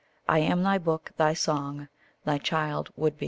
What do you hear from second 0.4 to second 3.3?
thy book, thy song thy child would be.